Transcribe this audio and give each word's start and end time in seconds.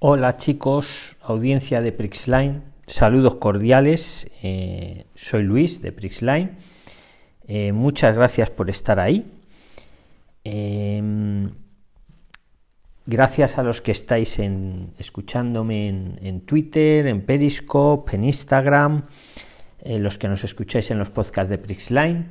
Hola 0.00 0.36
chicos, 0.36 1.16
audiencia 1.20 1.80
de 1.80 1.90
Prixline, 1.90 2.62
saludos 2.86 3.34
cordiales, 3.34 4.30
eh, 4.44 5.06
soy 5.16 5.42
Luis 5.42 5.82
de 5.82 5.90
Prixline, 5.90 6.52
eh, 7.48 7.72
muchas 7.72 8.14
gracias 8.14 8.48
por 8.48 8.70
estar 8.70 9.00
ahí. 9.00 9.26
Em, 10.44 11.50
gracias 13.06 13.58
a 13.58 13.64
los 13.64 13.80
que 13.80 13.90
estáis 13.90 14.38
en, 14.38 14.92
escuchándome 15.00 15.88
en, 15.88 16.42
Twitter, 16.42 17.08
en 17.08 17.22
Periscope, 17.22 18.14
en 18.14 18.22
Instagram, 18.22 19.02
eh, 19.80 19.98
los 19.98 20.16
que 20.16 20.28
nos 20.28 20.44
escucháis 20.44 20.92
en 20.92 21.00
los 21.00 21.10
podcasts 21.10 21.50
de 21.50 21.58
Prixline. 21.58 22.24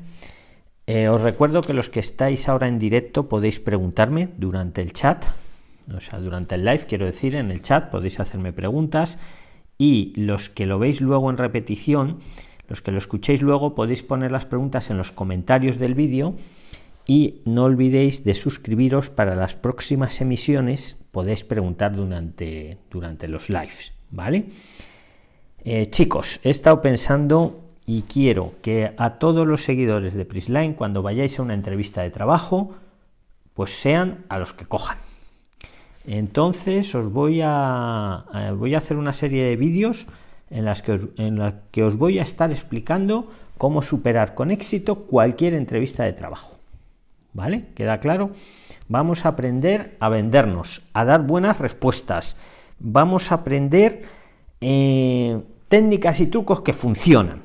os 1.10 1.20
recuerdo 1.20 1.60
que 1.60 1.74
los 1.74 1.90
que 1.90 2.00
estáis 2.00 2.48
ahora 2.48 2.70
en 2.70 2.80
directo 2.80 3.28
podéis 3.28 3.60
preguntarme 3.60 4.30
durante 4.38 4.82
el 4.82 4.94
chat 4.94 5.26
o 5.96 6.00
sea, 6.00 6.20
durante 6.20 6.56
el 6.56 6.66
live, 6.66 6.86
quiero 6.88 7.06
decir, 7.06 7.36
en 7.36 7.52
el 7.52 7.62
chat 7.62 7.90
podéis 7.90 8.20
hacerme 8.20 8.54
preguntas 8.54 9.18
y 9.78 10.14
los 10.16 10.50
que 10.50 10.66
lo 10.66 10.80
veis 10.80 11.02
luego 11.02 11.30
en 11.30 11.38
repetición, 11.38 12.20
los 12.68 12.82
que 12.82 12.92
lo 12.92 12.98
escuchéis 12.98 13.42
luego, 13.42 13.76
podéis 13.76 14.04
poner 14.04 14.32
las 14.32 14.46
preguntas 14.46 14.90
en 14.90 14.98
los 14.98 15.12
comentarios 15.12 15.78
del 15.78 15.96
vídeo 15.96 16.36
y 17.06 17.42
no 17.46 17.64
olvidéis 17.64 18.26
de 18.26 18.36
suscribiros 18.36 19.10
para 19.10 19.36
las 19.36 19.56
próximas 19.56 20.20
emisiones, 20.20 20.98
podéis 21.12 21.46
preguntar 21.46 21.96
durante, 21.96 22.80
durante 22.92 23.30
los 23.30 23.50
lives, 23.50 23.94
¿vale? 24.12 24.46
Eh, 25.64 25.90
chicos, 25.90 26.42
he 26.44 26.50
estado 26.50 26.82
pensando 26.82 27.62
y 27.86 28.02
quiero 28.02 28.56
que 28.62 28.94
a 28.98 29.12
todos 29.20 29.48
los 29.48 29.64
seguidores 29.64 30.14
de 30.14 30.26
Prisline, 30.26 30.74
cuando 30.74 31.02
vayáis 31.02 31.40
a 31.40 31.44
una 31.44 31.54
entrevista 31.54 32.02
de 32.02 32.12
trabajo, 32.12 32.76
pues 33.54 33.72
sean 33.72 34.26
a 34.28 34.38
los 34.38 34.54
que 34.54 34.66
cojan. 34.66 34.98
Entonces 36.08 36.96
os 36.96 37.12
voy 37.12 37.42
a, 37.44 38.26
voy 38.58 38.74
a 38.74 38.78
hacer 38.78 38.96
una 38.96 39.12
serie 39.12 39.44
de 39.44 39.58
vídeos 39.58 40.08
en 40.50 40.64
las 40.64 40.82
que 40.82 40.94
os, 40.94 41.02
en 41.18 41.54
que 41.72 41.84
os 41.84 41.98
voy 41.98 42.18
a 42.20 42.24
estar 42.24 42.50
explicando 42.50 43.30
cómo 43.58 43.82
superar 43.82 44.34
con 44.34 44.50
éxito 44.50 45.04
cualquier 45.04 45.54
entrevista 45.54 46.06
de 46.06 46.14
trabajo. 46.14 46.56
¿Vale? 47.34 47.66
¿Queda 47.76 48.00
claro? 48.00 48.32
Vamos 48.88 49.26
a 49.26 49.30
aprender 49.30 49.98
a 50.00 50.08
vendernos, 50.10 50.82
a 50.94 51.04
dar 51.04 51.28
buenas 51.28 51.60
respuestas. 51.60 52.38
Vamos 52.80 53.32
a 53.32 53.36
aprender 53.36 54.04
eh, 54.62 55.42
técnicas 55.68 56.22
y 56.22 56.28
trucos 56.28 56.62
que 56.62 56.74
funcionan. 56.74 57.42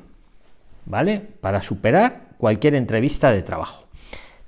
¿Vale? 0.85 1.19
Para 1.19 1.61
superar 1.61 2.29
cualquier 2.37 2.75
entrevista 2.75 3.29
de 3.31 3.41
trabajo. 3.41 3.85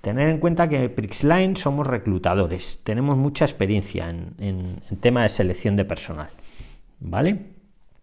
Tener 0.05 0.29
en 0.29 0.37
cuenta 0.37 0.69
que 0.69 0.87
Prixline 0.87 1.55
somos 1.57 1.87
reclutadores, 1.87 2.79
tenemos 2.83 3.17
mucha 3.17 3.43
experiencia 3.43 4.07
en, 4.07 4.79
tema 4.99 5.23
de 5.23 5.29
selección 5.29 5.75
de 5.77 5.83
personal, 5.83 6.29
¿vale? 6.99 7.47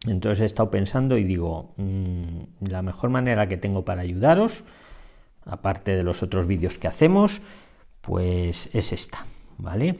Entonces 0.08 0.40
he 0.40 0.46
estado 0.46 0.68
pensando 0.68 1.16
y 1.16 1.22
digo, 1.22 1.74
mm, 1.76 2.66
la 2.68 2.82
mejor 2.82 3.10
manera 3.10 3.46
que 3.46 3.56
tengo 3.56 3.84
para 3.84 4.02
ayudaros, 4.02 4.64
aparte 5.44 5.94
de 5.94 6.02
los 6.02 6.24
otros 6.24 6.48
vídeos 6.48 6.76
que 6.76 6.88
hacemos, 6.88 7.40
pues 8.00 8.68
es 8.74 8.92
esta, 8.92 9.24
¿vale? 9.58 9.94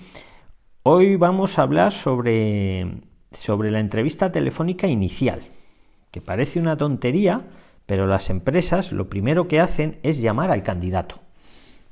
Hoy 0.83 1.15
vamos 1.15 1.57
a 1.57 1.63
hablar 1.63 1.93
sobre, 1.93 2.97
sobre 3.31 3.71
la 3.71 3.79
entrevista 3.79 4.33
telefónica 4.33 4.89
inicial, 4.89 5.43
que 6.11 6.21
parece 6.21 6.59
una 6.59 6.77
tontería, 6.77 7.43
pero 7.87 8.09
las 8.09 8.29
empresas 8.29 8.91
lo 8.91 9.09
primero 9.09 9.47
que 9.47 9.61
hacen 9.61 10.01
es 10.03 10.21
llamar 10.21 10.51
al 10.51 10.65
candidato. 10.65 11.21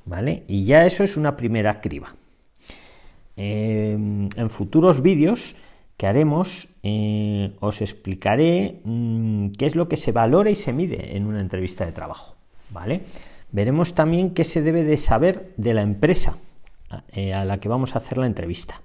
¿Vale? 0.04 0.44
Y 0.48 0.64
ya 0.64 0.86
eso 0.86 1.04
es 1.04 1.16
una 1.16 1.36
primera 1.36 1.80
criba. 1.80 2.14
Em, 3.36 4.28
en 4.36 4.50
futuros 4.50 5.02
vídeos 5.02 5.56
que 5.96 6.06
haremos 6.06 6.68
eh, 6.82 7.56
os 7.60 7.80
explicaré 7.80 8.80
mm, 8.84 9.52
qué 9.52 9.66
es 9.66 9.74
lo 9.74 9.88
que 9.88 9.96
se 9.96 10.12
valora 10.12 10.50
y 10.50 10.56
se 10.56 10.72
mide 10.72 11.16
en 11.16 11.26
una 11.26 11.40
entrevista 11.40 11.86
de 11.86 11.92
trabajo, 11.92 12.36
¿vale? 12.70 13.02
Veremos 13.52 13.94
también 13.94 14.34
qué 14.34 14.44
se 14.44 14.62
debe 14.62 14.84
de 14.84 14.96
saber 14.96 15.54
de 15.56 15.74
la 15.74 15.82
empresa 15.82 16.36
eh, 17.12 17.32
a 17.32 17.44
la 17.44 17.60
que 17.60 17.68
vamos 17.68 17.94
a 17.94 17.98
hacer 17.98 18.18
la 18.18 18.26
entrevista. 18.26 18.82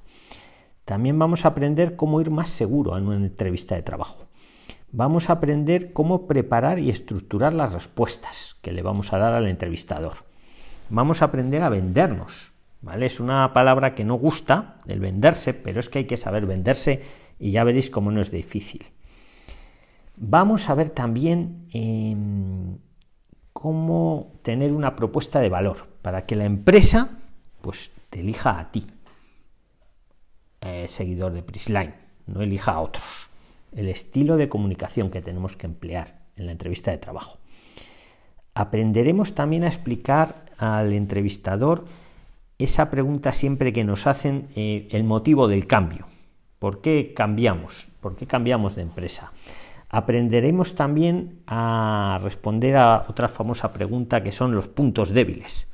También 0.86 1.18
vamos 1.18 1.46
a 1.46 1.50
aprender 1.50 1.96
cómo 1.96 2.22
ir 2.22 2.32
más 2.32 2.50
seguro 2.50 2.98
en 2.98 3.08
una 3.08 3.18
entrevista 3.18 3.76
de 3.76 3.82
trabajo. 3.82 4.26
Vamos 4.92 5.30
a 5.30 5.34
aprender 5.34 5.92
cómo 5.92 6.28
preparar 6.28 6.80
y 6.80 6.90
estructurar 6.90 7.54
las 7.54 7.74
respuestas 7.74 8.56
que 8.62 8.72
le 8.72 8.84
vamos 8.84 9.12
a 9.12 9.18
dar 9.18 9.34
al 9.34 9.48
entrevistador 9.48 10.14
vamos 10.90 11.22
a 11.22 11.26
aprender 11.26 11.62
a 11.62 11.70
vendernos. 11.70 12.52
¿vale? 12.82 13.08
Es 13.08 13.20
una 13.20 13.52
palabra 13.54 13.96
que 13.96 14.06
no 14.06 14.16
gusta, 14.16 14.78
el 14.88 15.00
venderse, 15.00 15.54
pero 15.54 15.80
es 15.80 15.90
que 15.90 16.00
hay 16.00 16.06
que 16.06 16.18
saber 16.18 16.46
venderse 16.46 17.02
y 17.40 17.52
ya 17.52 17.64
veréis 17.64 17.90
cómo 17.90 18.12
no 18.12 18.22
es 18.22 18.32
difícil. 18.32 18.86
Vamos 20.18 20.70
a 20.70 20.76
ver 20.76 20.92
también 20.92 21.68
em, 21.74 22.78
cómo 23.52 24.34
tener 24.44 24.72
una 24.72 24.96
propuesta 24.96 25.40
de 25.40 25.50
valor 25.50 25.88
para 26.02 26.26
que 26.26 26.36
la 26.36 26.46
empresa 26.46 27.10
pues, 27.62 27.92
te 28.10 28.22
elija 28.22 28.60
a 28.60 28.72
ti, 28.72 28.86
eh, 30.62 30.88
seguidor 30.88 31.34
de 31.34 31.44
Prisline, 31.44 31.96
no 32.28 32.42
elija 32.42 32.74
a 32.74 32.82
otros. 32.82 33.30
El 33.74 33.90
estilo 33.90 34.38
de 34.38 34.48
comunicación 34.48 35.10
que 35.10 35.22
tenemos 35.22 35.58
que 35.58 35.66
emplear 35.66 36.20
en 36.38 36.46
la 36.46 36.54
entrevista 36.54 36.92
de 36.92 36.98
trabajo. 36.98 37.40
Aprenderemos 38.54 39.36
también 39.36 39.64
a 39.64 39.68
explicar 39.68 40.45
al 40.58 40.94
entrevistador 40.94 41.86
esa 42.58 42.90
pregunta 42.90 43.32
siempre 43.32 43.74
que 43.74 43.84
nos 43.84 44.08
hacen 44.08 44.48
eh, 44.56 44.88
el 44.92 45.04
motivo 45.04 45.48
del 45.48 45.68
cambio. 45.68 46.06
¿Por 46.60 46.82
qué 46.82 47.14
cambiamos? 47.14 47.88
¿Por 48.00 48.16
qué 48.16 48.26
cambiamos 48.26 48.76
de 48.76 48.84
empresa? 48.84 49.34
Aprenderemos 49.90 50.76
también 50.76 51.40
a 51.48 52.20
responder 52.24 52.78
a 52.78 53.06
otra 53.08 53.28
famosa 53.28 53.74
pregunta 53.74 54.24
que 54.24 54.32
son 54.32 54.56
los 54.56 54.68
puntos 54.68 55.10
débiles. 55.10 55.68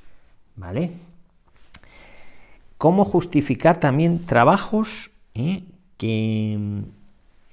¿Vale? 0.55 0.91
¿Cómo 2.77 3.05
justificar 3.05 3.79
también 3.79 4.25
trabajos 4.25 5.11
eh, 5.33 5.63
que... 5.97 6.83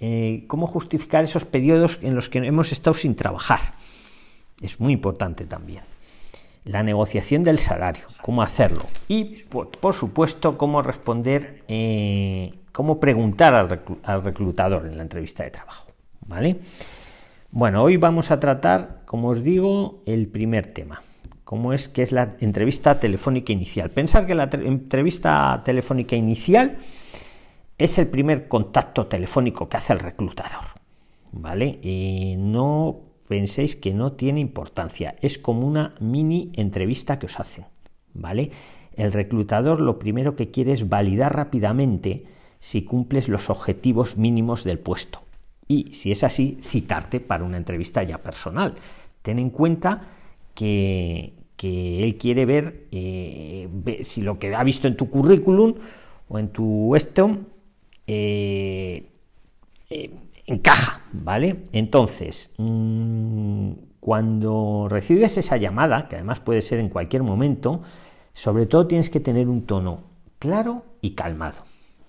Eh, 0.00 0.44
¿Cómo 0.46 0.68
justificar 0.68 1.24
esos 1.24 1.44
periodos 1.44 1.98
en 2.02 2.14
los 2.14 2.28
que 2.28 2.38
hemos 2.38 2.70
estado 2.70 2.94
sin 2.94 3.16
trabajar? 3.16 3.60
Es 4.62 4.78
muy 4.78 4.92
importante 4.92 5.44
también 5.44 5.82
la 6.68 6.82
negociación 6.82 7.44
del 7.44 7.58
salario, 7.58 8.04
cómo 8.20 8.42
hacerlo 8.42 8.82
y, 9.08 9.24
por, 9.46 9.94
supuesto, 9.94 10.58
cómo 10.58 10.82
responder, 10.82 11.64
eh, 11.66 12.52
cómo 12.72 13.00
preguntar 13.00 13.54
al, 13.54 14.22
reclutador 14.22 14.86
en 14.86 14.98
la 14.98 15.02
entrevista 15.02 15.44
de 15.44 15.50
trabajo. 15.50 15.90
¿Vale? 16.26 16.58
Bueno, 17.50 17.82
hoy 17.82 17.96
vamos 17.96 18.30
a 18.30 18.38
tratar, 18.38 18.98
como 19.06 19.28
os 19.28 19.42
digo, 19.42 20.02
el 20.04 20.28
primer 20.28 20.66
tema, 20.74 21.02
cómo 21.42 21.72
es 21.72 21.88
que 21.88 22.02
es 22.02 22.12
la 22.12 22.36
entrevista 22.40 23.00
telefónica 23.00 23.50
inicial. 23.50 23.88
Pensar 23.88 24.26
que 24.26 24.34
la 24.34 24.50
entrevista 24.52 25.62
telefónica 25.64 26.16
inicial 26.16 26.76
es 27.78 27.98
el 27.98 28.08
primer 28.08 28.46
contacto 28.46 29.06
telefónico 29.06 29.70
que 29.70 29.78
hace 29.78 29.94
el 29.94 30.00
reclutador. 30.00 30.64
¿Vale? 31.32 31.78
Y 31.82 32.36
no 32.36 33.07
penséis 33.28 33.76
que 33.76 33.92
no 33.92 34.12
tiene 34.12 34.40
importancia, 34.40 35.14
es 35.20 35.38
como 35.38 35.66
una 35.66 35.94
mini 36.00 36.50
entrevista 36.54 37.18
que 37.18 37.26
os 37.26 37.38
hacen, 37.38 37.66
¿vale? 38.14 38.50
El 38.96 39.12
reclutador 39.12 39.80
lo 39.80 39.98
primero 39.98 40.34
que 40.34 40.50
quiere 40.50 40.72
es 40.72 40.88
validar 40.88 41.36
rápidamente 41.36 42.24
si 42.58 42.82
cumples 42.82 43.28
los 43.28 43.50
objetivos 43.50 44.16
mínimos 44.16 44.64
del 44.64 44.80
puesto 44.80 45.20
y, 45.68 45.92
si 45.92 46.10
es 46.10 46.24
así, 46.24 46.58
citarte 46.62 47.20
para 47.20 47.44
una 47.44 47.58
entrevista 47.58 48.02
ya 48.02 48.18
personal. 48.18 48.74
Ten 49.22 49.38
en 49.38 49.50
cuenta 49.50 50.08
que, 50.54 51.34
él 51.62 52.16
quiere 52.16 52.46
ver, 52.46 52.86
eh, 52.90 53.68
si 54.02 54.22
lo 54.22 54.38
que 54.38 54.54
ha 54.54 54.64
visto 54.64 54.88
en 54.88 54.96
tu 54.96 55.10
currículum 55.10 55.74
o 56.28 56.38
en 56.38 56.48
tu 56.48 56.96
esto 56.96 57.38
encaja, 60.48 61.02
¿vale? 61.12 61.64
Entonces, 61.72 62.52
mm, 62.56 63.72
cuando 64.00 64.86
recibes 64.88 65.36
esa 65.36 65.58
llamada, 65.58 66.08
que 66.08 66.16
además 66.16 66.40
puede 66.40 66.62
ser 66.62 66.80
en 66.80 66.88
cualquier 66.88 67.22
momento, 67.22 67.82
sobre 68.32 68.66
todo 68.66 68.86
tienes 68.86 69.10
que 69.10 69.20
tener 69.20 69.48
un 69.48 69.66
tono 69.66 70.04
claro 70.38 70.84
y 71.02 71.10
calmado. 71.10 71.58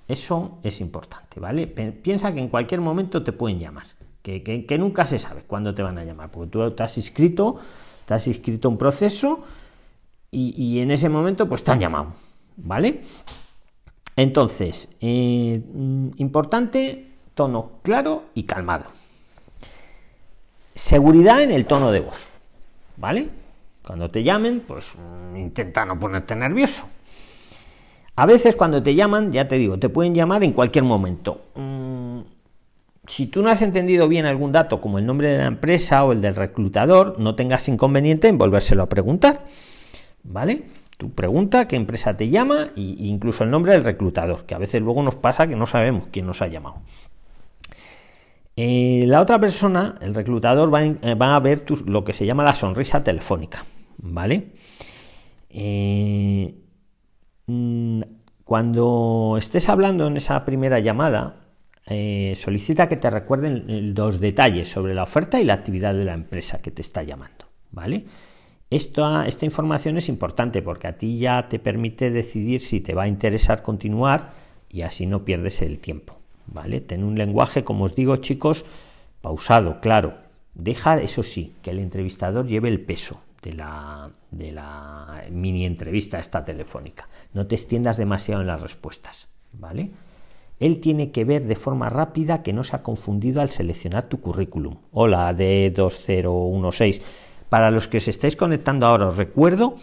Eso 0.08 0.60
es 0.64 0.80
importante, 0.80 1.40
¿vale? 1.40 1.68
Piensa 1.68 2.34
que 2.34 2.40
en 2.40 2.48
cualquier 2.48 2.82
momento 2.82 3.24
te 3.24 3.34
pueden 3.34 3.60
llamar, 3.60 3.86
que, 4.24 4.78
nunca 4.80 5.06
se 5.06 5.20
sabe 5.20 5.44
cuándo 5.46 5.76
te 5.76 5.84
van 5.84 5.98
a 5.98 6.06
llamar, 6.06 6.32
porque 6.32 6.50
tú 6.50 6.72
te 6.72 6.82
has 6.82 6.98
inscrito, 6.98 7.58
te 8.06 8.14
has 8.14 8.26
inscrito 8.26 8.70
un 8.70 8.78
proceso 8.78 9.44
y, 10.32 10.80
en 10.80 10.92
ese 10.92 11.10
momento 11.10 11.48
pues 11.50 11.64
te 11.64 11.72
han 11.72 11.80
llamado, 11.80 12.14
¿vale? 12.58 13.02
Entonces, 14.16 14.96
eh, 15.02 15.62
mm, 15.74 16.10
importante 16.18 17.09
tono 17.40 17.72
claro 17.84 18.24
y 18.34 18.44
calmado. 18.44 18.84
Seguridad 20.76 21.42
en 21.42 21.52
el 21.52 21.66
tono 21.66 21.90
de 21.90 22.02
voz, 22.02 22.28
¿vale? 22.98 23.30
Cuando 23.82 24.12
te 24.12 24.24
llamen, 24.24 24.62
pues 24.68 24.94
mm, 24.98 25.38
intenta 25.38 25.86
no 25.86 25.98
ponerte 25.98 26.36
nervioso. 26.36 26.84
A 28.18 28.26
veces 28.26 28.58
cuando 28.58 28.84
te 28.84 28.94
llaman, 28.94 29.32
ya 29.32 29.48
te 29.48 29.56
digo, 29.56 29.80
te 29.80 29.88
pueden 29.88 30.14
llamar 30.14 30.44
en 30.44 30.52
cualquier 30.52 30.84
momento. 30.84 31.46
Mm, 31.56 32.20
si 33.08 33.28
tú 33.28 33.42
no 33.42 33.50
has 33.50 33.62
entendido 33.62 34.10
bien 34.10 34.26
algún 34.26 34.52
dato 34.52 34.82
como 34.82 35.00
el 35.00 35.06
nombre 35.06 35.30
de 35.30 35.38
la 35.38 35.48
empresa 35.48 36.04
o 36.04 36.12
el 36.12 36.20
del 36.20 36.36
reclutador, 36.36 37.20
no 37.20 37.36
tengas 37.36 37.70
inconveniente 37.70 38.28
en 38.28 38.38
volvérselo 38.38 38.84
a 38.84 38.90
preguntar. 38.90 39.46
¿Vale? 40.24 40.64
Tú 40.98 41.12
pregunta 41.12 41.70
qué 41.70 41.78
empresa 41.78 42.18
te 42.18 42.30
llama 42.30 42.72
e 42.76 42.82
incluso 42.82 43.46
el 43.46 43.50
nombre 43.50 43.72
del 43.72 43.86
reclutador, 43.86 44.46
que 44.46 44.54
a 44.54 44.58
veces 44.58 44.82
luego 44.82 45.02
nos 45.02 45.16
pasa 45.16 45.48
que 45.48 45.56
no 45.56 45.66
sabemos 45.66 46.10
quién 46.12 46.26
nos 46.26 46.42
ha 46.42 46.48
llamado. 46.48 46.82
Eh, 48.62 49.06
la 49.08 49.22
otra 49.22 49.40
persona, 49.40 49.96
el 50.02 50.14
reclutador, 50.14 50.74
va, 50.74 50.84
eh, 50.84 50.98
a 51.18 51.40
ver 51.40 51.64
lo 51.86 52.04
que 52.04 52.14
se 52.14 52.26
llama 52.26 52.44
la 52.44 52.54
sonrisa 52.54 53.04
telefónica. 53.04 53.64
¿Vale? 53.98 54.52
Eh, 55.50 56.54
Mm, 57.50 58.02
cuando 58.44 59.36
estés 59.40 59.70
hablando 59.70 60.06
en 60.08 60.18
esa 60.18 60.46
primera 60.46 60.80
llamada, 60.80 61.38
solicita 62.36 62.88
que 62.88 62.98
te 62.98 63.10
recuerden 63.10 63.96
los 63.96 64.20
detalles 64.20 64.70
sobre 64.70 64.94
la 64.94 65.02
oferta 65.02 65.42
y 65.42 65.46
la 65.46 65.56
actividad 65.56 65.96
de 65.96 66.06
la 66.06 66.14
empresa 66.14 66.62
que 66.62 66.70
te 66.70 66.84
está 66.84 67.02
llamando, 67.02 67.46
¿vale? 67.72 68.06
esta 68.70 69.46
información 69.46 69.98
es 69.98 70.10
importante 70.10 70.62
porque 70.62 70.88
a 70.88 70.98
ti 70.98 71.18
ya 71.18 71.48
te 71.50 71.58
permite 71.58 72.12
decidir 72.12 72.62
si 72.62 72.82
te 72.82 72.94
va 72.94 73.04
a 73.04 73.08
interesar 73.08 73.64
continuar 73.64 74.34
y 74.70 74.84
así 74.84 75.08
no 75.08 75.26
pierdes 75.26 75.64
el 75.64 75.80
tiempo, 75.80 76.19
¿vale? 76.54 76.82
Ten 76.82 77.04
un 77.04 77.18
lenguaje, 77.18 77.64
como 77.64 77.86
os 77.86 77.96
digo, 77.96 78.16
chicos, 78.18 78.66
pausado, 79.22 79.80
claro. 79.82 80.16
Deja, 80.54 81.02
eso 81.02 81.24
sí, 81.24 81.54
que 81.62 81.72
el 81.72 81.80
entrevistador 81.80 82.48
lleve 82.48 82.70
el 82.70 82.82
peso, 82.82 83.22
de 83.42 83.54
la, 83.54 84.10
de 84.32 84.52
la 84.52 85.24
mini 85.32 85.66
entrevista 85.66 86.20
esta 86.20 86.44
telefónica. 86.44 87.08
No 87.34 87.48
te 87.48 87.56
extiendas 87.56 87.98
demasiado 87.98 88.42
en 88.42 88.48
las 88.48 88.62
respuestas, 88.62 89.28
¿vale? 89.54 89.92
Él 90.60 90.82
tiene 90.82 91.12
que 91.12 91.24
ver 91.24 91.46
de 91.46 91.56
forma 91.56 91.90
rápida 91.90 92.44
que 92.44 92.52
no 92.52 92.64
se 92.64 92.76
ha 92.76 92.84
confundido 92.84 93.40
al 93.42 93.50
seleccionar 93.50 94.10
tu 94.10 94.20
currículum. 94.20 94.76
Hola, 94.92 95.34
D2016. 95.34 97.02
Para 97.48 97.72
los 97.72 97.88
que 97.88 97.98
os 97.98 98.08
estáis 98.08 98.36
conectando 98.36 98.86
ahora, 98.86 99.08
os 99.08 99.18
recuerdo 99.18 99.76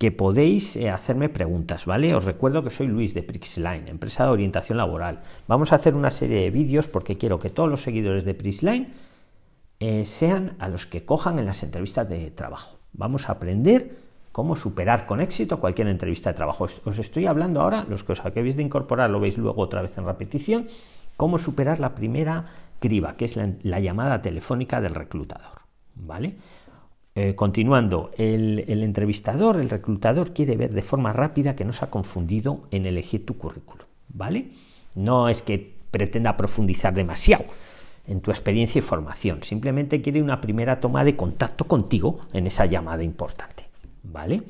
que 0.00 0.10
podéis 0.10 0.76
eh, 0.76 0.88
hacerme 0.88 1.28
preguntas, 1.28 1.84
¿vale? 1.84 2.14
Os 2.14 2.24
recuerdo 2.24 2.64
que 2.64 2.70
soy 2.70 2.86
Luis 2.86 3.12
de 3.12 3.22
Prixline, 3.22 3.86
empresa 3.86 4.24
de 4.24 4.30
orientación 4.30 4.78
laboral. 4.78 5.20
Vamos 5.46 5.72
a 5.72 5.76
hacer 5.76 5.94
una 5.94 6.10
serie 6.10 6.40
de 6.40 6.50
vídeos 6.50 6.88
porque 6.88 7.18
quiero 7.18 7.38
que 7.38 7.50
todos 7.50 7.68
los 7.68 7.82
seguidores 7.82 8.24
de 8.24 8.32
Prixline 8.32 8.94
eh, 9.78 10.06
sean 10.06 10.56
a 10.58 10.70
los 10.70 10.86
que 10.86 11.04
cojan 11.04 11.38
en 11.38 11.44
las 11.44 11.62
entrevistas 11.62 12.08
de 12.08 12.30
trabajo. 12.30 12.78
Vamos 12.94 13.28
a 13.28 13.32
aprender 13.32 13.98
cómo 14.32 14.56
superar 14.56 15.04
con 15.04 15.20
éxito 15.20 15.60
cualquier 15.60 15.88
entrevista 15.88 16.30
de 16.30 16.36
trabajo. 16.36 16.64
Os 16.64 16.98
estoy 16.98 17.26
hablando 17.26 17.60
ahora, 17.60 17.84
los 17.84 18.02
que 18.02 18.12
os 18.12 18.24
acabéis 18.24 18.56
de 18.56 18.62
incorporar, 18.62 19.10
lo 19.10 19.20
veis 19.20 19.36
luego 19.36 19.60
otra 19.60 19.82
vez 19.82 19.98
en 19.98 20.06
repetición, 20.06 20.66
cómo 21.18 21.36
superar 21.36 21.78
la 21.78 21.94
primera 21.94 22.46
criba, 22.78 23.18
que 23.18 23.26
es 23.26 23.36
la, 23.36 23.80
llamada 23.80 24.22
telefónica 24.22 24.80
del 24.80 24.94
reclutador. 24.94 25.60
¿Vale? 25.94 26.36
Eh, 27.14 27.34
continuando, 27.34 28.12
el, 28.18 28.64
el, 28.68 28.82
entrevistador, 28.82 29.60
el 29.60 29.68
reclutador 29.68 30.32
quiere 30.32 30.56
ver 30.56 30.72
de 30.72 30.82
forma 30.82 31.12
rápida 31.12 31.56
que 31.56 31.64
no 31.64 31.72
se 31.72 31.84
ha 31.84 31.90
confundido 31.90 32.62
en 32.70 32.86
elegir 32.86 33.26
tu 33.26 33.36
currículum. 33.36 33.86
¿Vale? 34.08 34.48
No 34.94 35.28
es 35.28 35.42
que 35.42 35.74
pretenda 35.90 36.36
profundizar 36.36 36.94
demasiado, 36.94 37.44
en 38.06 38.20
tu 38.20 38.30
experiencia 38.30 38.78
y 38.78 38.82
formación. 38.82 39.42
Simplemente 39.42 40.02
quiere 40.02 40.22
una 40.22 40.40
primera 40.40 40.80
toma 40.80 41.04
de 41.04 41.16
contacto 41.16 41.66
contigo 41.66 42.20
en 42.32 42.46
esa 42.46 42.66
llamada 42.66 43.02
importante. 43.02 43.68
¿Vale? 44.02 44.42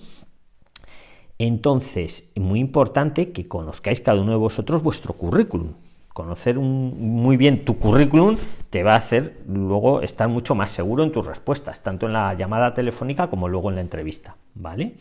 Entonces, 1.39 2.31
muy 2.37 2.61
importante 2.61 3.33
que 3.33 3.49
conozcáis 3.49 4.01
cada 4.01 4.21
uno 4.21 4.33
de 4.33 4.39
vosotros 4.39 4.83
vuestro 4.83 5.15
currículum. 5.15 5.73
Conocer 6.21 6.59
muy 6.59 7.37
bien 7.37 7.65
tu 7.65 7.79
currículum 7.79 8.37
te 8.69 8.83
va 8.83 8.93
a 8.93 8.97
hacer 8.97 9.39
luego 9.49 10.03
estar 10.03 10.29
mucho 10.29 10.55
más 10.55 10.71
seguro 10.71 11.03
en 11.03 11.13
tus 11.13 11.25
respuestas, 11.25 11.83
tanto 11.83 12.07
en 12.07 12.13
la 12.13 12.35
llamada 12.35 12.75
telefónica 12.75 13.29
como 13.29 13.49
luego 13.49 13.71
en 13.71 13.77
la 13.77 13.81
entrevista. 13.81 14.37
¿Vale? 14.55 14.95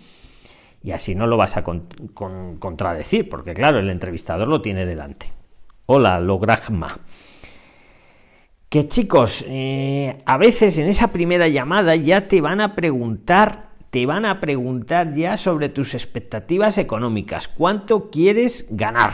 Y 0.82 0.92
así 0.92 1.16
no 1.16 1.28
lo 1.28 1.36
vas 1.36 1.58
a 1.58 1.64
contradecir, 1.64 3.28
porque 3.28 3.54
claro, 3.54 3.80
el 3.80 3.90
entrevistador 3.90 4.48
lo 4.48 4.62
tiene 4.62 4.86
delante. 4.86 5.34
Hola, 5.88 6.22
Logragma 6.22 6.98
que 8.70 8.88
chicos, 8.88 9.44
eh, 9.48 10.22
a 10.26 10.38
veces 10.38 10.78
en 10.78 10.88
esa 10.88 11.08
primera 11.12 11.48
llamada 11.48 11.96
ya 11.96 12.28
te 12.28 12.40
van 12.40 12.62
a 12.62 12.76
preguntar, 12.76 13.70
te 13.90 14.06
van 14.06 14.26
a 14.26 14.40
preguntar 14.40 15.16
ya 15.16 15.38
sobre 15.38 15.70
tus 15.70 15.96
expectativas 15.96 16.78
económicas, 16.78 17.48
cuánto 17.48 18.12
quieres 18.12 18.68
ganar. 18.70 19.12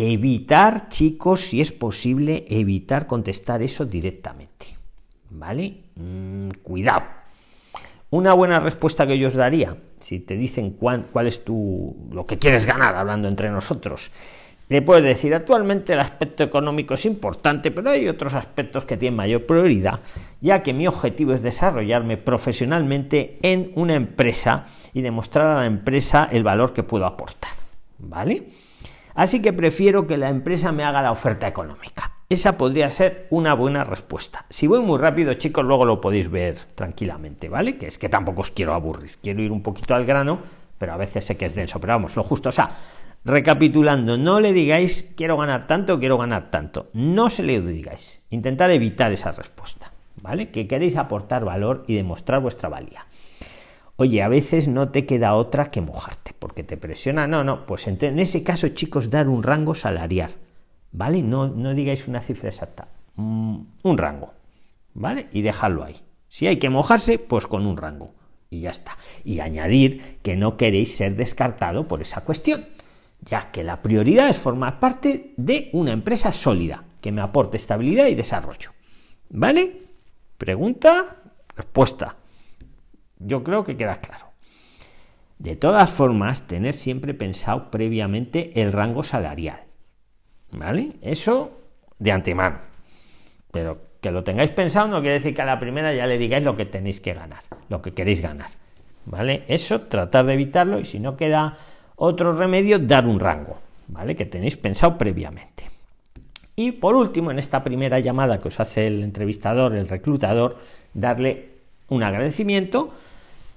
Evitar, 0.00 0.88
chicos, 0.90 1.40
si 1.40 1.60
es 1.60 1.72
posible, 1.72 2.44
evitar 2.48 3.08
contestar 3.08 3.62
eso 3.62 3.84
directamente. 3.84 4.76
¿Vale? 5.28 5.74
Mm, 5.96 6.50
cuidado. 6.62 7.02
Una 8.10 8.32
buena 8.32 8.60
respuesta 8.60 9.08
que 9.08 9.18
yo 9.18 9.26
os 9.26 9.34
daría, 9.34 9.76
si 9.98 10.20
te 10.20 10.36
dicen 10.36 10.70
cuál, 10.70 11.06
cuál 11.12 11.26
es 11.26 11.44
tu, 11.44 11.96
lo 12.12 12.26
que 12.26 12.38
quieres 12.38 12.64
ganar, 12.64 12.94
hablando 12.94 13.26
entre 13.26 13.50
nosotros, 13.50 14.12
le 14.68 14.82
puedes 14.82 15.02
decir, 15.02 15.34
actualmente 15.34 15.94
el 15.94 15.98
aspecto 15.98 16.44
económico 16.44 16.94
es 16.94 17.04
importante, 17.04 17.72
pero 17.72 17.90
hay 17.90 18.06
otros 18.06 18.34
aspectos 18.34 18.84
que 18.84 18.96
tienen 18.96 19.16
mayor 19.16 19.46
prioridad, 19.46 19.98
ya 20.40 20.62
que 20.62 20.74
mi 20.74 20.86
objetivo 20.86 21.32
es 21.32 21.42
desarrollarme 21.42 22.18
profesionalmente 22.18 23.40
en 23.42 23.72
una 23.74 23.96
empresa 23.96 24.64
y 24.94 25.02
demostrar 25.02 25.46
a 25.46 25.60
la 25.60 25.66
empresa 25.66 26.28
el 26.30 26.44
valor 26.44 26.72
que 26.72 26.84
puedo 26.84 27.04
aportar. 27.04 27.50
¿Vale? 27.98 28.44
Así 29.18 29.42
que 29.42 29.52
prefiero 29.52 30.06
que 30.06 30.16
la 30.16 30.28
empresa 30.28 30.70
me 30.70 30.84
haga 30.84 31.02
la 31.02 31.10
oferta 31.10 31.48
económica. 31.48 32.12
Esa 32.28 32.56
podría 32.56 32.88
ser 32.88 33.26
una 33.30 33.52
buena 33.52 33.82
respuesta. 33.82 34.46
Si 34.48 34.68
voy 34.68 34.78
muy 34.78 34.96
rápido, 34.96 35.34
chicos, 35.34 35.64
luego 35.64 35.84
lo 35.84 36.00
podéis 36.00 36.30
ver 36.30 36.56
tranquilamente, 36.76 37.48
¿vale? 37.48 37.78
Que 37.78 37.88
es 37.88 37.98
que 37.98 38.08
tampoco 38.08 38.42
os 38.42 38.52
quiero 38.52 38.74
aburrir. 38.74 39.10
Quiero 39.20 39.42
ir 39.42 39.50
un 39.50 39.64
poquito 39.64 39.96
al 39.96 40.04
grano, 40.06 40.38
pero 40.78 40.92
a 40.92 40.96
veces 40.96 41.24
sé 41.24 41.36
que 41.36 41.46
es 41.46 41.56
denso, 41.56 41.80
pero 41.80 41.94
vamos, 41.94 42.14
lo 42.14 42.22
justo. 42.22 42.50
O 42.50 42.52
sea, 42.52 42.70
Recapitulando, 43.24 44.16
no 44.16 44.38
le 44.38 44.52
digáis 44.52 45.12
quiero 45.16 45.36
ganar 45.36 45.66
tanto, 45.66 45.98
quiero 45.98 46.16
ganar 46.16 46.52
tanto. 46.52 46.86
No 46.92 47.28
se 47.28 47.42
le 47.42 47.60
digáis. 47.60 48.22
Intentar 48.30 48.70
evitar 48.70 49.10
esa 49.10 49.32
respuesta, 49.32 49.90
¿vale? 50.22 50.52
Que 50.52 50.68
queréis 50.68 50.96
aportar 50.96 51.44
valor 51.44 51.82
y 51.88 51.96
demostrar 51.96 52.40
vuestra 52.40 52.68
valía. 52.68 53.04
Oye, 54.00 54.22
a 54.22 54.28
veces 54.28 54.68
no 54.68 54.90
te 54.90 55.04
queda 55.06 55.34
otra 55.34 55.70
que 55.70 55.80
mojarte, 55.80 56.32
porque 56.38 56.64
te 56.64 56.76
presiona. 56.76 57.26
No, 57.26 57.44
no, 57.44 57.66
pues 57.66 57.86
en 57.86 58.18
ese 58.18 58.42
caso, 58.42 58.68
chicos, 58.68 59.10
dar 59.10 59.28
un 59.28 59.42
rango 59.42 59.74
salarial, 59.74 60.30
¿vale? 60.92 61.22
No, 61.22 61.48
no 61.48 61.74
digáis 61.74 62.08
una 62.08 62.20
cifra 62.20 62.48
exacta, 62.48 62.88
mm, 63.16 63.58
un 63.82 63.98
rango, 63.98 64.32
¿vale? 64.94 65.28
Y 65.32 65.42
dejarlo 65.42 65.84
ahí. 65.84 65.96
Si 66.28 66.46
hay 66.46 66.58
que 66.58 66.70
mojarse, 66.70 67.18
pues 67.18 67.46
con 67.46 67.66
un 67.66 67.76
rango. 67.76 68.14
Y 68.50 68.60
ya 68.60 68.70
está. 68.70 68.96
Y 69.24 69.40
añadir 69.40 70.18
que 70.22 70.36
no 70.36 70.56
queréis 70.56 70.96
ser 70.96 71.16
descartado 71.16 71.86
por 71.86 72.00
esa 72.00 72.22
cuestión 72.22 72.66
ya 73.20 73.50
que 73.50 73.64
la 73.64 73.82
prioridad 73.82 74.28
es 74.28 74.38
formar 74.38 74.78
parte 74.78 75.34
de 75.36 75.70
una 75.72 75.92
empresa 75.92 76.32
sólida 76.32 76.84
que 77.00 77.12
me 77.12 77.20
aporte 77.20 77.56
estabilidad 77.56 78.06
y 78.06 78.14
desarrollo. 78.14 78.70
¿Vale? 79.30 79.82
Pregunta, 80.36 81.16
respuesta. 81.56 82.16
Yo 83.18 83.42
creo 83.42 83.64
que 83.64 83.76
queda 83.76 83.96
claro. 83.96 84.26
De 85.38 85.56
todas 85.56 85.90
formas, 85.90 86.46
tener 86.46 86.74
siempre 86.74 87.14
pensado 87.14 87.70
previamente 87.70 88.60
el 88.60 88.72
rango 88.72 89.02
salarial. 89.02 89.60
¿Vale? 90.50 90.92
Eso 91.02 91.52
de 91.98 92.12
antemano. 92.12 92.58
Pero 93.52 93.78
que 94.00 94.10
lo 94.10 94.24
tengáis 94.24 94.50
pensado 94.50 94.88
no 94.88 95.00
quiere 95.00 95.14
decir 95.14 95.34
que 95.34 95.42
a 95.42 95.46
la 95.46 95.60
primera 95.60 95.94
ya 95.94 96.06
le 96.06 96.18
digáis 96.18 96.44
lo 96.44 96.56
que 96.56 96.64
tenéis 96.64 97.00
que 97.00 97.14
ganar, 97.14 97.42
lo 97.68 97.82
que 97.82 97.92
queréis 97.92 98.20
ganar. 98.20 98.50
¿Vale? 99.06 99.44
Eso 99.48 99.82
tratar 99.82 100.26
de 100.26 100.34
evitarlo 100.34 100.78
y 100.78 100.84
si 100.84 100.98
no 100.98 101.16
queda 101.16 101.56
otro 101.96 102.36
remedio, 102.36 102.78
dar 102.78 103.06
un 103.06 103.18
rango, 103.18 103.58
¿vale? 103.88 104.14
Que 104.14 104.26
tenéis 104.26 104.56
pensado 104.56 104.96
previamente. 104.96 105.64
Y 106.54 106.72
por 106.72 106.94
último, 106.94 107.30
en 107.30 107.38
esta 107.38 107.64
primera 107.64 107.98
llamada 108.00 108.38
que 108.40 108.48
os 108.48 108.60
hace 108.60 108.86
el 108.86 109.02
entrevistador, 109.02 109.74
el 109.74 109.88
reclutador, 109.88 110.58
darle 110.94 111.48
un 111.88 112.02
agradecimiento 112.02 112.92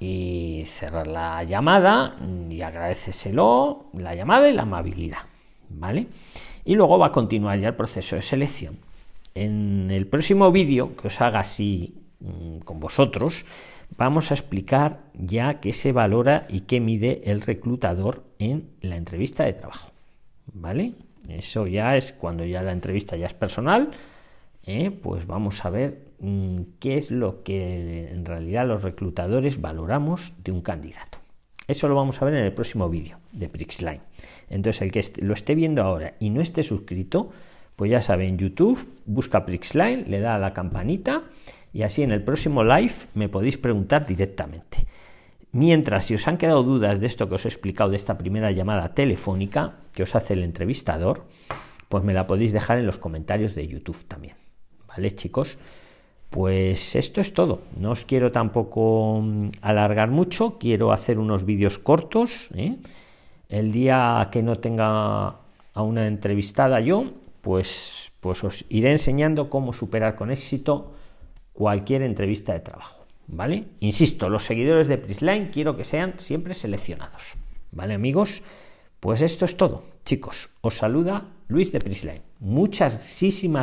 y 0.01 0.63
cerrar 0.65 1.05
la 1.05 1.43
llamada 1.43 2.17
y 2.49 2.59
agradeceselo 2.63 3.85
la 3.93 4.15
llamada 4.15 4.49
y 4.49 4.53
la 4.53 4.63
amabilidad, 4.63 5.19
¿vale? 5.69 6.07
Y 6.65 6.73
luego 6.73 6.97
va 6.97 7.07
a 7.07 7.11
continuar 7.11 7.59
ya 7.59 7.67
el 7.67 7.75
proceso 7.75 8.15
de 8.15 8.23
selección. 8.23 8.79
En 9.35 9.91
el 9.91 10.07
próximo 10.07 10.51
vídeo 10.51 10.95
que 10.95 11.07
os 11.07 11.21
haga 11.21 11.41
así 11.41 12.01
mm, 12.19 12.61
con 12.61 12.79
vosotros, 12.79 13.45
vamos 13.95 14.31
a 14.31 14.33
explicar 14.33 15.01
ya 15.13 15.59
qué 15.59 15.71
se 15.71 15.91
valora 15.91 16.47
y 16.49 16.61
qué 16.61 16.79
mide 16.79 17.21
el 17.25 17.41
reclutador 17.41 18.23
en 18.39 18.71
la 18.81 18.95
entrevista 18.95 19.43
de 19.43 19.53
trabajo. 19.53 19.91
¿Vale? 20.51 20.93
Eso 21.29 21.67
ya 21.67 21.95
es 21.95 22.11
cuando 22.11 22.43
ya 22.43 22.63
la 22.63 22.71
entrevista 22.71 23.17
ya 23.17 23.27
es 23.27 23.35
personal, 23.35 23.91
¿eh? 24.65 24.89
pues 24.89 25.27
vamos 25.27 25.63
a 25.63 25.69
ver 25.69 26.10
qué 26.79 26.97
es 26.97 27.09
lo 27.09 27.43
que 27.43 28.09
en 28.09 28.25
realidad 28.25 28.67
los 28.67 28.83
reclutadores 28.83 29.59
valoramos 29.59 30.33
de 30.43 30.51
un 30.51 30.61
candidato. 30.61 31.17
Eso 31.67 31.87
lo 31.87 31.95
vamos 31.95 32.21
a 32.21 32.25
ver 32.25 32.35
en 32.35 32.43
el 32.43 32.53
próximo 32.53 32.89
vídeo 32.89 33.17
de 33.31 33.49
Prixline. 33.49 34.01
Entonces, 34.49 34.81
el 34.81 34.91
que 34.91 35.03
lo 35.21 35.33
esté 35.33 35.55
viendo 35.55 35.81
ahora 35.81 36.15
y 36.19 36.29
no 36.29 36.41
esté 36.41 36.63
suscrito, 36.63 37.31
pues 37.75 37.89
ya 37.89 38.01
sabe, 38.01 38.27
en 38.27 38.37
YouTube 38.37 38.87
busca 39.05 39.45
Prixline, 39.45 40.05
le 40.07 40.19
da 40.19 40.35
a 40.35 40.39
la 40.39 40.53
campanita 40.53 41.23
y 41.73 41.83
así 41.83 42.03
en 42.03 42.11
el 42.11 42.23
próximo 42.23 42.63
live 42.63 42.93
me 43.13 43.29
podéis 43.29 43.57
preguntar 43.57 44.05
directamente. 44.05 44.85
Mientras, 45.53 46.05
si 46.05 46.15
os 46.15 46.27
han 46.27 46.37
quedado 46.37 46.63
dudas 46.63 46.99
de 46.99 47.07
esto 47.07 47.27
que 47.27 47.35
os 47.35 47.45
he 47.45 47.49
explicado, 47.49 47.89
de 47.89 47.97
esta 47.97 48.17
primera 48.17 48.51
llamada 48.51 48.93
telefónica 48.93 49.75
que 49.93 50.03
os 50.03 50.15
hace 50.15 50.33
el 50.33 50.43
entrevistador, 50.43 51.25
pues 51.89 52.03
me 52.03 52.13
la 52.13 52.27
podéis 52.27 52.53
dejar 52.53 52.77
en 52.77 52.85
los 52.85 52.97
comentarios 52.97 53.55
de 53.55 53.67
YouTube 53.67 54.03
también. 54.07 54.35
¿Vale, 54.87 55.11
chicos? 55.15 55.57
Pues 56.31 56.95
esto 56.95 57.19
es 57.19 57.33
todo. 57.33 57.61
No 57.77 57.91
os 57.91 58.05
quiero 58.05 58.31
tampoco 58.31 59.19
mm, 59.21 59.49
alargar 59.61 60.09
mucho. 60.09 60.57
Quiero 60.57 60.93
hacer 60.93 61.19
unos 61.19 61.43
vídeos 61.45 61.77
cortos. 61.77 62.47
¿eh? 62.55 62.77
El 63.49 63.73
día 63.73 64.29
que 64.31 64.41
no 64.41 64.57
tenga 64.57 65.35
a 65.73 65.81
una 65.83 66.07
entrevistada 66.07 66.79
yo, 66.79 67.11
pues, 67.41 68.13
pues 68.21 68.45
os 68.45 68.65
iré 68.69 68.91
enseñando 68.91 69.49
cómo 69.49 69.73
superar 69.73 70.15
con 70.15 70.31
éxito 70.31 70.93
cualquier 71.51 72.01
entrevista 72.01 72.53
de 72.53 72.61
trabajo. 72.61 73.03
¿Vale? 73.27 73.65
Insisto, 73.81 74.29
los 74.29 74.45
seguidores 74.45 74.87
de 74.87 74.97
Prisline 74.97 75.51
quiero 75.51 75.75
que 75.75 75.83
sean 75.83 76.13
siempre 76.17 76.53
seleccionados. 76.53 77.35
¿Vale, 77.71 77.93
amigos? 77.93 78.41
Pues 79.01 79.21
esto 79.21 79.43
es 79.43 79.57
todo. 79.57 79.83
Chicos, 80.05 80.49
os 80.61 80.77
saluda 80.77 81.25
Luis 81.49 81.73
de 81.73 81.79
Prisline. 81.79 82.21
Muchas 82.39 82.97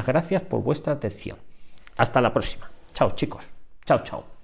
gracias 0.07 0.43
por 0.43 0.63
vuestra 0.63 0.93
atención. 0.93 1.48
Hasta 1.99 2.21
la 2.21 2.33
próxima. 2.33 2.71
Chao, 2.95 3.11
chicos. 3.11 3.45
Chao, 3.85 3.99
chao. 3.99 4.38